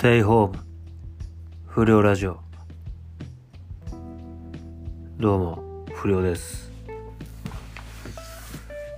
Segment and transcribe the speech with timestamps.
[0.00, 0.58] テイホーム
[1.66, 2.40] 不良ラジオ。
[5.18, 6.72] どうも不良です。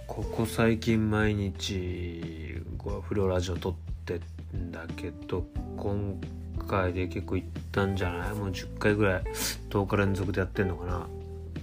[0.07, 4.20] ここ最近毎日こう不良ラジオ撮って
[4.57, 5.45] んだけど
[5.77, 6.20] 今
[6.68, 8.34] 回で結構いったんじゃない？
[8.34, 9.25] もう10回ぐらい
[9.71, 11.09] 10日連続でやってんのかな？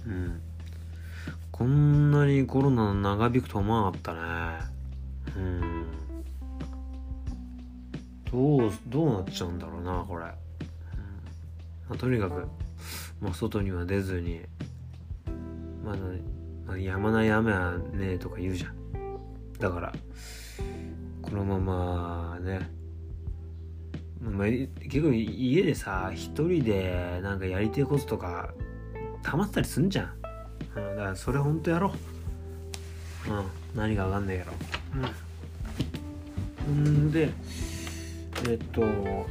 [0.06, 0.38] うん。
[1.50, 4.20] こんなにコロナ長引くと思わなかったね。
[5.34, 5.69] うん。
[8.30, 10.34] どうどうなっちゃうんだろうなこれ、ま
[11.90, 12.46] あ、とにかく
[13.20, 14.40] もう外には出ずに
[15.84, 15.98] まだ、
[16.66, 18.74] まあ、山な雨はねえとか言うじゃん。
[19.58, 19.92] だから
[21.22, 22.70] このままね。
[24.20, 28.52] まあ、結構家でさ一人でなんかやりてえこととか
[29.22, 30.12] 溜まったりすんじゃん、
[30.76, 31.92] うん、だからそれほんとやろ
[33.26, 33.30] う。
[33.30, 33.44] うん
[33.74, 34.52] 何かわかんないけど。
[36.68, 37.08] うん。
[37.08, 37.30] んで
[38.48, 39.26] えっと今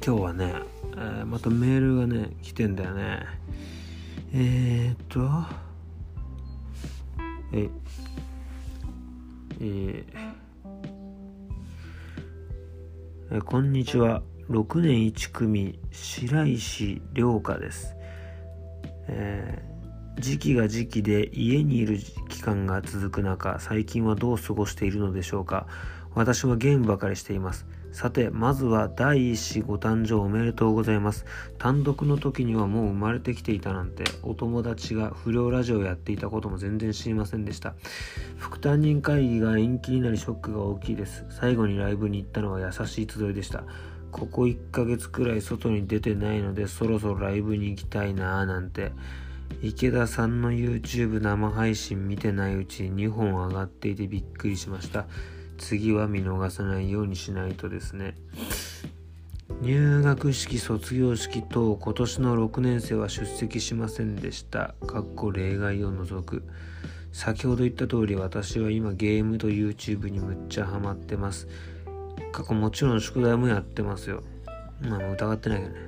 [0.00, 0.52] 日はね、
[0.94, 3.24] えー、またメールがね来てんだよね。
[4.32, 5.20] えー、っと
[7.52, 7.68] え
[9.60, 14.22] えー、こんにちは。
[14.48, 17.94] 6年1組白石涼香です、
[19.06, 25.68] えー、時期が時期で家にいる期間が続く中最近はどう過ごしているのでしょうか。
[26.14, 27.66] 私はゲームばかりしています。
[27.92, 31.24] さて、まずは第一子ご誕生おめでとうございます。
[31.58, 37.74] 単独の時にはもう生まれてきていたなんて、お友達が不良ラジオをやっていたことも全然知りませんでした。
[38.38, 41.24] 副担任会議が延期になりショックが大きいです。
[41.30, 43.64] 最後にライブに行ったのは優しい集いでした。
[44.12, 48.92] ここ1ヶ月くらい外に出てないので、そろそろライブに行きたいなぁなんて。
[49.62, 55.06] 池田さんの YouTube 生配信見てないうちに2本上がっていてびっくりしました。
[55.60, 58.14] 次は見逃さないようにしないとですね。
[59.60, 64.74] 入学式卒業式等今年の6年生は出席しませんでした。
[64.86, 66.42] かっこ例外を除く。
[67.12, 71.46] 先ほど言った通り私は今ゲームと YouTube にむっちゃハマってます。
[72.32, 74.22] 過去もちろん宿題もやってますよ。
[74.80, 75.80] まあ疑ってないけどね。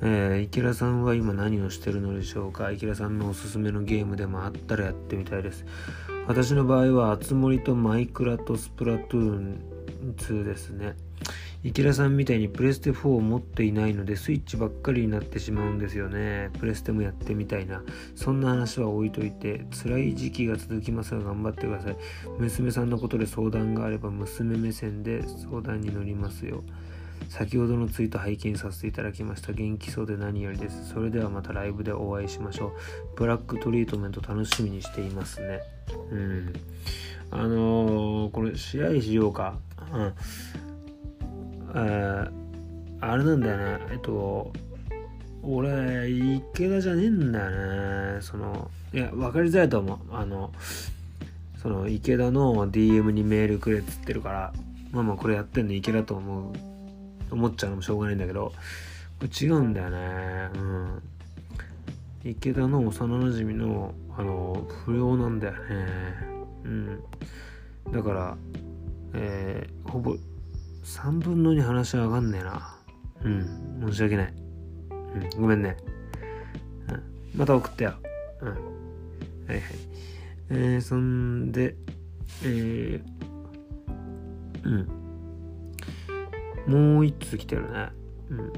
[0.00, 2.70] えー、池田さんは今何をしてるのでしょうか。
[2.72, 5.66] 池田さんのおすすめのゲームでもあったらやってみたいです。
[6.26, 9.60] 私の場合は、あつ森とマイクラとスプラトゥーン
[10.16, 10.96] 2ですね。
[11.62, 16.50] 池田さんみたいにプレステ4を持っていないのでスイッチばっかりになってしまうんですよね。
[16.58, 17.82] プレステもやってみたいな。
[18.14, 21.96] そんな話は置いといて、辛い時期が続きますが頑張ってください。
[22.38, 26.64] 娘さんのことで相談があれば娘目線で相談に乗りますよ。
[27.28, 29.52] 先ほどのツイート拝見させていただきました。
[29.52, 30.88] 元気そうで何よりです。
[30.88, 32.72] それではまたライブでお会いしましょう。
[33.16, 35.60] ブラックトリートメント楽しみにしていますね。
[36.10, 36.52] うん。
[37.30, 39.58] あのー、これ、試合しようか。
[39.92, 40.14] うん。
[41.74, 42.28] え、
[43.00, 43.86] あれなんだよね。
[43.90, 44.52] えっと、
[45.42, 48.22] 俺、池田じゃねえんだよね。
[48.22, 49.98] その、いや、分かりづらいと思う。
[50.12, 50.52] あの、
[51.60, 54.52] その池田の DM にメールくれっつってるから、
[54.92, 56.73] まあまあこれやってんの池田と思う
[57.34, 58.52] 思っちゃうのもしょうがないんだけど、
[59.18, 60.50] これ違うんだよね。
[60.54, 61.02] うん。
[62.24, 65.58] 池田の幼馴染の、あの、不良なんだよね。
[66.64, 67.00] うん。
[67.92, 68.36] だから、
[69.14, 70.16] えー、ほぼ
[70.84, 72.76] 3分の2話は上がんねえな。
[73.24, 73.86] うん。
[73.88, 74.34] 申し訳ない。
[74.90, 75.40] うん。
[75.40, 75.76] ごめんね。
[76.88, 77.38] うん。
[77.38, 77.94] また送ってよ。
[78.40, 78.48] うん。
[78.48, 78.56] はい
[79.48, 79.60] はい。
[80.50, 81.74] えー、そんで、
[82.42, 83.02] えー、
[84.64, 85.03] うん。
[86.66, 87.88] もう一通来てるね。
[88.30, 88.52] うん。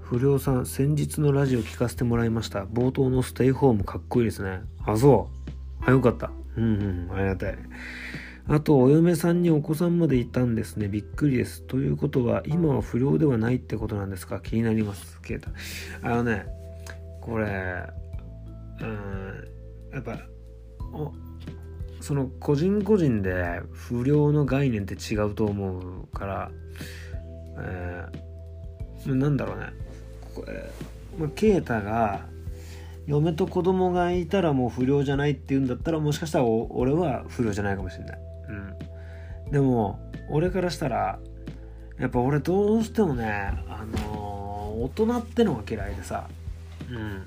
[0.00, 2.64] 不良さん、先日のラジオ聞かせてもらいました。
[2.64, 4.62] 冒頭のステイホームかっこいいですね。
[4.84, 5.28] あ、そ
[5.82, 5.88] う。
[5.88, 6.32] あ、よかった。
[6.56, 7.58] うんうん、ありがたい。
[8.48, 10.88] あと、お嫁さんにお子さんまでいたんですね。
[10.88, 11.62] びっくりです。
[11.62, 14.40] ということは、今は不良ではないってことなんですか？
[14.40, 15.20] 気になります。
[15.20, 15.52] ケイタ。
[16.02, 16.46] あのね、
[17.20, 17.46] これ、
[18.80, 20.18] うん、やっぱ、
[20.92, 21.12] お、
[22.00, 26.50] その個人個人で不良の概念って違うと思うから、
[27.62, 29.66] えー、なんだろうね。
[30.34, 30.70] これ、
[31.18, 32.26] まあ、啓太が
[33.06, 38.18] 嫁と子供がいたらもう不良じゃないって言うんだったらもしかしたら俺は不良じゃないかもしれない、
[39.46, 39.98] うん、でも
[40.30, 41.18] 俺からしたら
[41.98, 43.26] やっぱ俺どうしてもね
[43.68, 46.28] あのー、大人ってのが嫌いでさ。
[46.90, 47.22] うん。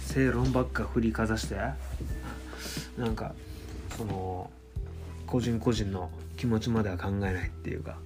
[0.00, 1.56] 正論ばっか振りかざして。
[2.98, 3.34] なんか
[3.96, 4.50] その
[5.26, 7.98] 個人個人の気持ちまでは考えないっていうか。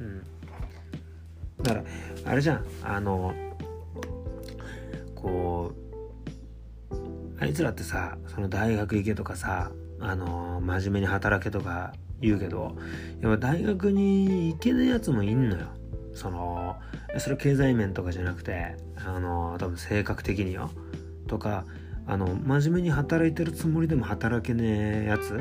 [0.00, 0.22] うん。
[1.62, 1.84] だから
[2.24, 3.34] あれじゃんあの
[5.14, 5.86] こう
[7.40, 9.70] あいつらってさその大学行けとかさ
[10.00, 12.76] あの真面目に働けとか言うけど
[13.20, 15.66] やっぱ大学に行けないやつもいんのよ。
[16.14, 16.76] その
[17.18, 20.70] それ経済面とかじゃなくてあの多分性格的によ。
[21.26, 21.66] とか
[22.06, 25.38] あの真面目に働いてるつもりでも働けねえやつ。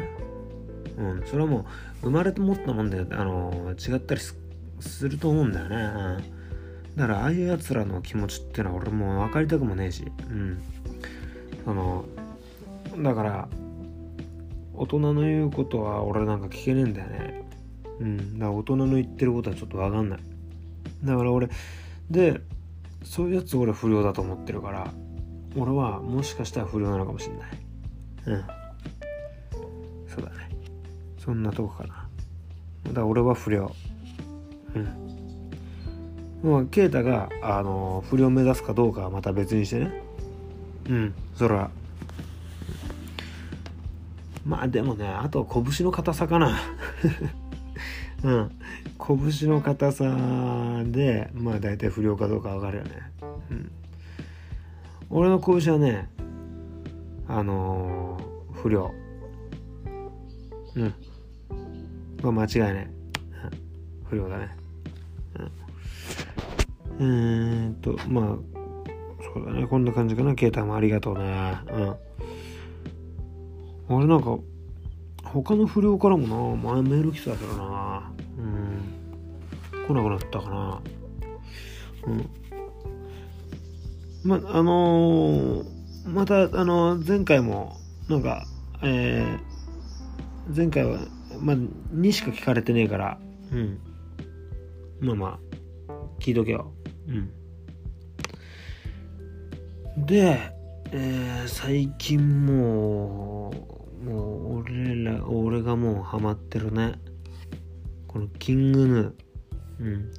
[0.98, 1.66] うんそれはもう
[2.04, 4.38] 生まれて持ったもんであの違ったりす
[4.80, 10.06] すると思うんだよね、うん、だからああいうやつらの気持ちってのは俺も分かりたくもねえし。
[10.30, 10.62] うん。
[11.64, 12.06] その
[13.00, 13.50] だから
[14.74, 17.44] 大人の言うことは俺なんか聞けねえんだよね。
[18.00, 18.40] うん。
[18.40, 20.20] だから大人の言ってることはちょっと分かんない。
[21.04, 21.50] だから俺
[22.10, 22.42] で
[23.04, 24.92] そういうやつ俺不良だと思ってるから
[25.56, 27.50] 俺はもしかしたら不良なのかもしんない。
[28.28, 28.44] うん。
[30.08, 30.50] そうだね。
[31.18, 32.08] そんなとこかな。
[32.86, 33.72] だから俺は不良。
[34.76, 36.52] うん。
[36.52, 40.02] まあ啓太があの不良目指すかどうかはまた別にしてね。
[40.90, 41.14] うん。
[41.36, 41.72] そら。
[44.46, 46.58] まあでもねあと拳の硬さかな。
[48.24, 48.52] うん。
[49.00, 50.04] 拳の硬さ
[50.86, 52.92] でまあ大体不良かどうか分かるよね。
[53.50, 53.72] うん。
[55.10, 56.10] 俺の拳はね
[57.28, 58.94] あのー、不良。
[60.76, 60.94] うん。
[62.22, 62.88] まあ間違いない。
[64.10, 64.56] 不良だね。
[64.60, 64.65] うん
[67.00, 68.38] えー、っとまあ
[69.34, 69.68] そうだね。
[69.68, 70.34] こんな感じかな。
[70.36, 71.58] ケイタもありがとうね。
[71.72, 71.82] う
[73.94, 73.98] ん。
[73.98, 74.38] あれなんか
[75.24, 76.72] 他の不良からもな。
[76.74, 78.12] 前メール来てたけどな。
[78.38, 78.82] うん。
[79.88, 80.82] 来なくなったかな。
[82.08, 82.30] うん。
[84.24, 87.78] まあのー、またあのー、前回も
[88.10, 88.46] なんか
[88.84, 91.00] えー、前回は
[91.40, 93.18] まあ2しか聞かれてねえから。
[93.52, 93.80] うん。
[95.00, 95.40] まあまあ
[96.20, 96.75] 聞いとけよ。
[97.08, 97.32] うん
[100.06, 100.56] で
[100.92, 103.52] えー、最近も
[104.02, 106.94] う、もう俺ら、俺がもうハマってるね。
[108.08, 109.14] このキングヌー。
[109.80, 110.12] うん。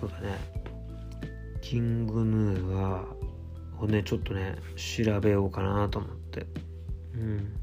[0.00, 0.38] そうだね。
[1.60, 3.04] キングヌーは、
[3.80, 6.46] をね、ちょっとね、調べようかなと思って。
[7.14, 7.56] うん。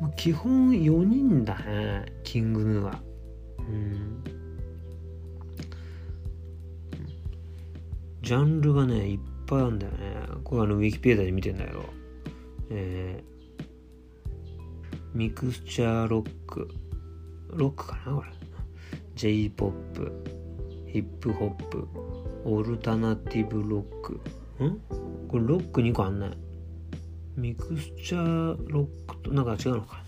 [0.00, 3.02] まあ、基本4人だね、キングヌーは。
[3.58, 4.41] うん。
[8.22, 9.98] ジャンルがね、いっぱいあるんだよね。
[10.44, 11.84] これあの、ウィキペディアで見てんだけど、
[12.70, 13.64] えー、
[15.12, 16.68] ミクスチャーロック、
[17.50, 18.28] ロックかなこれ。
[19.14, 20.12] J-POP、
[20.86, 21.86] ヒップホップ、
[22.44, 24.20] オルタナティブロック。
[24.64, 24.78] ん？
[25.28, 26.30] これロック2個あんね。
[27.36, 30.02] ミクスチャーロックと、なんか違うのか。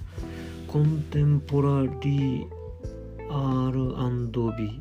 [0.69, 2.49] コンテンポラリー
[3.29, 4.81] R&B、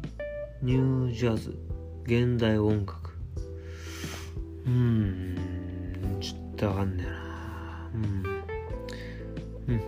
[0.62, 1.57] ニュージャズ、
[2.06, 3.02] 現代音楽。
[6.63, 7.89] とわかんねえな。
[7.94, 8.24] うん。
[9.68, 9.81] うん。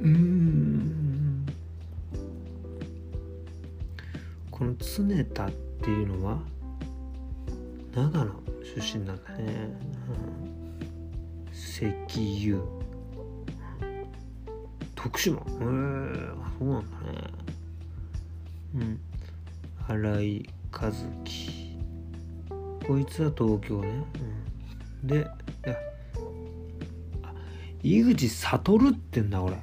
[0.00, 1.46] うん。
[4.50, 5.50] この常田っ
[5.80, 6.38] ていうのは、
[7.94, 8.32] 長野
[8.76, 9.44] 出身なんだね。
[10.08, 11.86] うん、石
[12.48, 12.60] 油。
[14.96, 17.20] 徳島へえそうなんだね。
[18.74, 19.00] うん。
[19.86, 20.90] 新井和
[21.24, 21.78] 樹。
[22.86, 24.04] こいつは東京ね、うん、
[25.06, 25.26] で
[27.82, 29.56] 井口悟ってんだ俺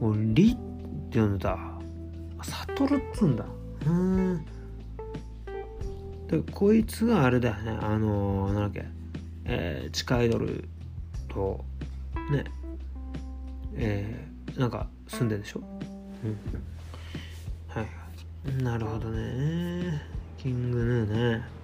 [0.00, 0.56] 俺リっ
[1.10, 1.58] て呼んでた。
[2.42, 3.46] 悟っつんだ。
[3.86, 4.44] うん。
[6.28, 7.78] でこいつがあれだよね。
[7.80, 8.84] あのー、なんだっけ。
[9.44, 10.68] えー、地下アイドル
[11.28, 11.64] と
[12.30, 12.44] ね。
[13.76, 15.60] えー、なんか住んでんでしょ。
[16.24, 16.38] うん。
[17.68, 18.62] はい。
[18.62, 20.02] なるほどね。
[20.36, 21.63] キングヌーね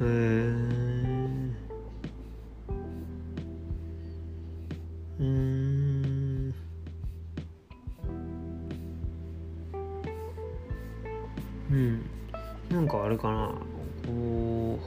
[0.00, 0.80] へえ
[5.20, 6.54] うん。
[11.70, 12.10] うん。
[12.70, 13.52] なんかあれかな。
[14.06, 14.78] こ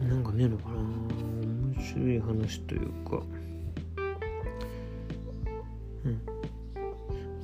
[0.00, 3.22] うなんかねえのかな面白い話というか。
[6.04, 6.20] うん。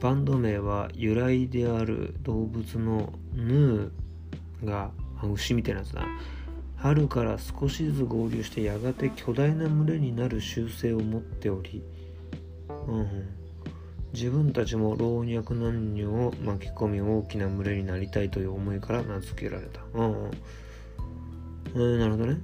[0.01, 4.91] バンド名は由来である動物のヌーが
[5.27, 6.07] 牛みたいなやつだ
[6.77, 11.83] 春から少しずつ合流してやがて巨大な群れになる習性を持っており、
[12.89, 13.29] うん、
[14.13, 19.81] 自分たちも老若男女を巻き込み大きな群れになりたいという思いから名付けられた。
[19.95, 20.31] うん、
[21.75, 22.41] うん、なるほどね。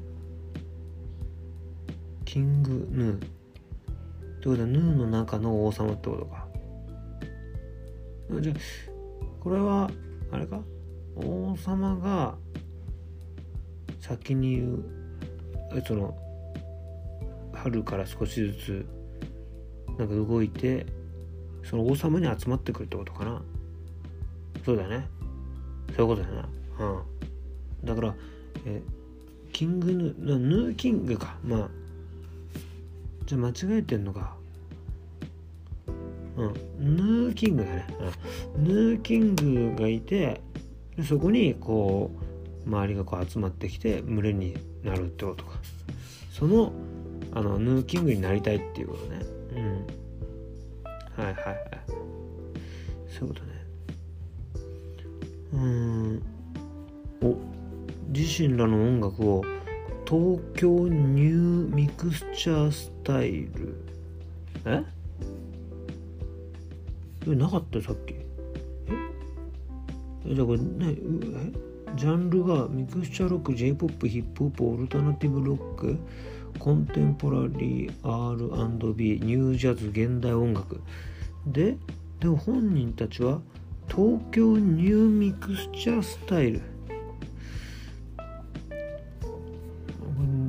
[2.25, 3.17] キングヌー。
[3.17, 3.27] って
[4.45, 6.47] ことはヌーの中の王様ってことか。
[8.41, 8.53] じゃ、
[9.41, 9.91] これは、
[10.31, 10.61] あれか？
[11.17, 12.37] 王様が
[14.01, 14.85] 先に言う
[15.87, 16.17] その
[17.53, 18.87] 春から少しずつ
[19.99, 20.87] なんか動いて
[21.65, 23.43] その王様に集まってくるってことかな。
[24.65, 25.07] そうだね。
[25.97, 26.49] そういうことだな。
[26.81, 27.87] うん。
[27.87, 28.15] だから
[28.65, 28.81] え
[29.53, 31.37] キングヌヌーキングか。
[31.45, 31.69] まあ
[33.27, 34.37] じゃあ間違えてんのか。
[36.37, 36.69] うん。
[36.79, 37.87] ヌーキングだね、
[38.57, 40.41] うん、ヌーキングがいて
[41.07, 42.28] そこにこう
[42.69, 45.53] 周りがこう集まってきて群れになるってことか。
[46.31, 46.73] その
[47.33, 49.23] あのヌーキングになりたいっていうことね。
[49.57, 49.87] うん。
[51.25, 51.57] はいはいはい。
[53.09, 53.49] そういうことね。
[55.55, 56.23] うん。
[57.23, 57.35] お
[58.11, 59.43] 自身らの音楽を
[60.07, 63.75] 東京ニューミクスチャースタイル。
[64.67, 64.85] え？
[67.27, 68.13] えなかったさっき。
[68.13, 68.27] え？
[70.35, 70.99] じゃあこれねえ？
[71.97, 75.99] ジャンルがミクスチャーロック J-POP ヒップホップオルタナティブロック
[76.59, 80.81] コンテンポラリー R&B ニュージャズ現代音楽。
[81.47, 81.77] で
[82.21, 83.41] でも本人たちは
[83.89, 86.61] 東京 New Mixture Style。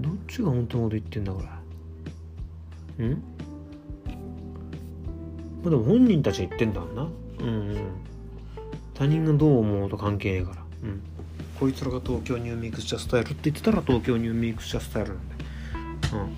[0.01, 1.43] どっちが本当のこと言ってんだこ
[2.97, 3.05] れ。
[3.07, 3.11] ん？
[5.63, 7.07] まあでも本人たちは言ってんだもんな。
[7.39, 7.77] うんうん。
[8.93, 10.63] 他人がどう思うと関係ねえから。
[10.83, 11.01] うん。
[11.59, 15.35] こいつらが東京 New Mixture Style って言ってたら東京 New Mixture Style なんで
[16.13, 16.37] うん。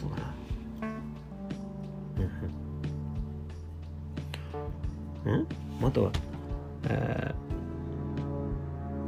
[0.00, 0.16] そうだ
[0.88, 0.92] な。
[5.26, 5.34] うん。
[5.34, 5.46] うん？
[5.80, 6.10] または
[6.88, 7.32] え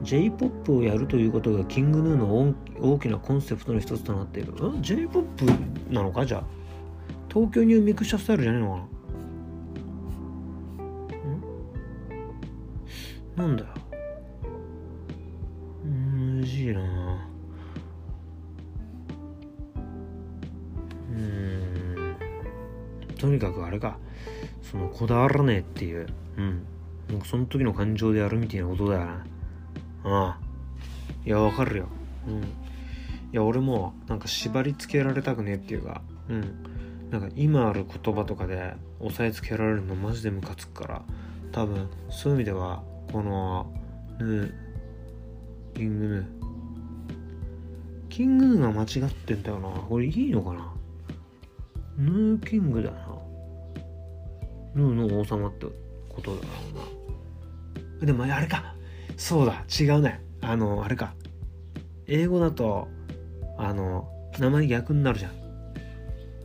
[0.02, 4.52] ー、J-POP をやるということが King Gnu の大きなコンセプトの一つとなっている。
[4.52, 5.26] ん ?J-POP
[5.90, 6.24] なのか？
[6.24, 6.44] じゃあ。
[7.32, 8.82] 東京 New Mixture Style じゃねえのか
[13.42, 13.46] な？
[13.46, 13.48] ん？
[13.48, 13.68] なんだよ。
[23.22, 23.98] とにかくあれか。
[24.62, 26.08] そのこだわらねえっていう。
[26.36, 26.66] うん。
[27.08, 29.24] なんかその時の感情でやるみたいなことだよな。
[30.02, 30.38] ああ。
[31.24, 31.86] いやわかるよ。
[32.26, 32.42] うん。
[32.42, 32.44] い
[33.30, 36.02] や俺もなんか縛り付けられたくねえっていうか。
[36.28, 37.10] うん。
[37.12, 41.02] なんか今ある言葉とかで押さえつけられるのマジでムカつくから。
[41.52, 43.72] 多分そういう意味ではこの
[44.18, 44.52] ヌー
[45.74, 46.24] キングヌー。
[48.08, 49.68] キングヌーが間違ってんだよな。
[49.68, 50.74] これいいのかな？
[51.98, 53.11] ヌーキングだな。
[54.74, 55.66] ヌーの王様って
[56.08, 56.48] ことだろ
[58.00, 58.06] うな。
[58.06, 58.74] でもあれか。
[59.16, 59.64] そうだ。
[59.80, 60.20] 違うね。
[60.40, 61.14] あのあれか。
[62.06, 62.88] 英語だと
[63.58, 65.32] あの名前逆になるじゃん。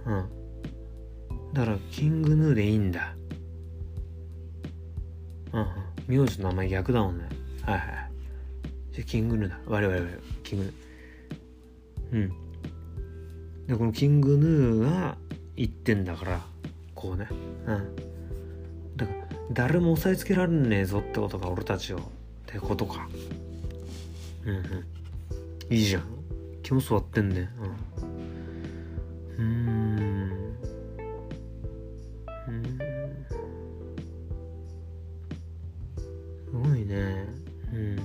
[0.06, 1.54] うん。
[1.54, 3.16] だからキングヌーでいいんだ。
[5.54, 5.68] うんうん。
[6.08, 7.28] 名字の名前逆だもんね。
[7.64, 8.12] はいはい
[8.92, 9.60] じゃキングヌーだ。
[9.66, 10.08] 我々は
[10.44, 10.74] キング。
[12.12, 13.68] ヌーうん。
[13.68, 15.18] でこのキングヌーが
[15.56, 16.42] 言ってんだから
[16.94, 17.28] こうね。
[17.66, 18.17] うん。
[19.52, 22.02] 誰も押さえつけられねえぞってことが俺たちをっ
[22.46, 23.08] てことか。
[24.46, 24.64] うんうん。
[25.70, 26.04] いいじゃん。
[26.64, 27.50] 気も座ってんね
[29.38, 29.46] うん。
[29.46, 30.58] うん。
[32.48, 32.64] うん。
[36.46, 37.26] すごいね。
[37.74, 37.98] うん。
[37.98, 38.02] へ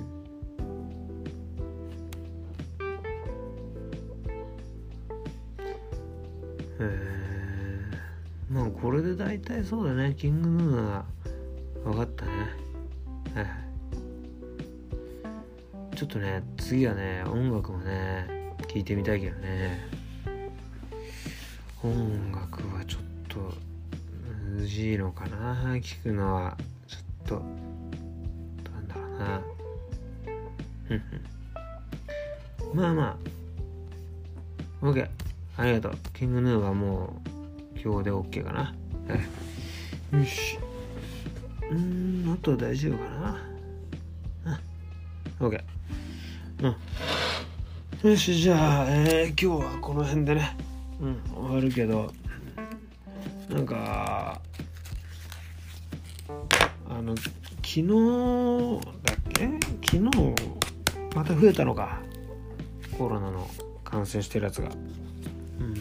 [6.81, 7.23] え。
[8.49, 10.15] まあこれで大体そうだね。
[10.17, 11.05] キングヌーが
[16.13, 18.27] とね次はね音楽もね
[18.69, 19.89] 聴いてみたいけどね。
[21.83, 23.39] 音楽はちょっと
[24.51, 25.75] むずいのかな。
[25.77, 27.35] 聞くのはちょっと
[28.73, 29.43] なんだろうな。
[30.87, 32.77] ふんふん。
[32.77, 33.19] まあま
[34.83, 34.87] あ。
[34.87, 35.09] OK
[35.57, 35.93] ありがとう。
[36.13, 37.23] キングヌーはも
[37.77, 38.75] う今日で OK かな。
[40.19, 40.59] よし。
[41.71, 43.05] うんあとは大丈夫か
[44.45, 44.59] な。
[45.41, 45.72] うん OK
[48.03, 50.57] よしじゃあ、えー、今日はこの辺でね。
[51.01, 51.21] うん。
[51.47, 52.13] 終わるけど
[53.49, 54.41] なんか
[56.91, 57.29] あの昨
[57.63, 57.87] 日
[59.05, 59.49] だっけ？
[59.87, 60.35] 昨日
[61.15, 62.01] また増えたのか。
[62.99, 63.49] コロナの
[63.85, 64.71] 感染してるやつが。
[65.61, 65.77] うん。
[65.77, 65.81] い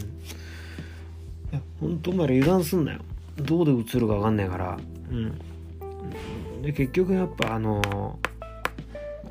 [1.54, 3.00] や本当お前ら油断すんなよ。
[3.38, 4.78] どうでうつるか分かんないから。
[5.10, 6.62] うん。
[6.62, 8.20] で結局やっぱあの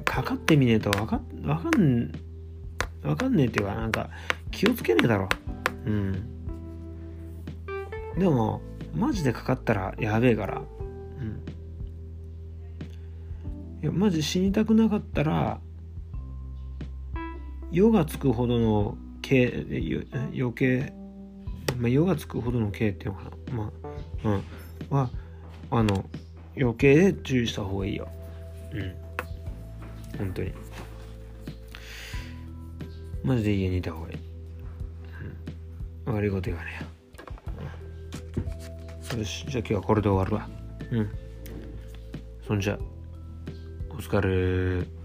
[0.05, 2.11] かかってみねえと分か分かん
[3.03, 4.11] 分かんねえっていうかなんか
[4.51, 5.29] 気をつけねえだろ。
[5.87, 6.13] うん。
[8.19, 8.61] でも
[8.95, 10.59] マジでかかったらやべえから。
[10.59, 11.43] うん。
[13.83, 15.61] いやマジ死にたくなかったら
[17.73, 19.65] 「よ」がつくほどの計
[20.37, 20.93] 余計
[21.79, 23.57] まあ「よ」がつくほどの計っていうのかな。
[23.57, 23.73] ま
[24.25, 24.43] あうん。
[24.91, 25.11] は
[25.71, 26.05] あの
[26.57, 28.09] 余計で注意した方がいいよ。
[28.73, 28.93] うん。
[30.19, 30.53] 本当に。
[33.23, 34.19] マジで家にいた方がいい、
[36.07, 36.81] うん、悪いこと言わね
[39.13, 40.49] えよ、よしじゃあ今日はこれで終わるわ。
[40.91, 41.11] うん。
[42.47, 42.79] そんじゃ
[43.91, 45.00] お疲れ。